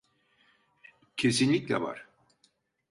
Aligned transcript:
Kesinlikle 1.17 1.81
var. 1.81 2.07